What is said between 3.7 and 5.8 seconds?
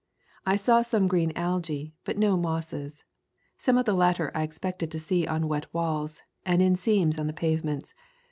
of the latter I expected to see on wet